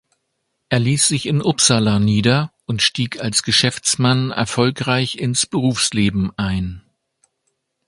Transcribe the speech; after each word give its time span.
Er 0.69 0.79
ließ 0.79 1.07
sich 1.07 1.27
in 1.27 1.43
Uppsala 1.43 1.99
nieder 1.99 2.51
und 2.65 2.81
stieg 2.81 3.19
als 3.21 3.43
Geschäftsmann 3.43 4.31
erfolgreich 4.31 5.15
ins 5.19 5.45
Berufsleben 5.45 6.31
ein. 6.39 6.81